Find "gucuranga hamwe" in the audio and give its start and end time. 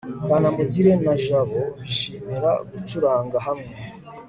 2.71-3.73